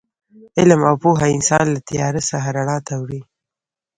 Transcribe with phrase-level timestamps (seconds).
[0.57, 3.21] علم او پوهه انسان له تیاره څخه رڼا ته وړي.